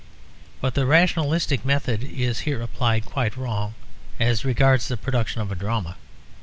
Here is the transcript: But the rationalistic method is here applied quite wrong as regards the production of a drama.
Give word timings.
But 0.61 0.73
the 0.73 0.87
rationalistic 0.87 1.63
method 1.63 2.01
is 2.03 2.39
here 2.39 2.59
applied 2.59 3.05
quite 3.05 3.37
wrong 3.37 3.75
as 4.19 4.43
regards 4.43 4.87
the 4.87 4.97
production 4.97 5.41
of 5.41 5.51
a 5.51 5.55
drama. 5.55 5.95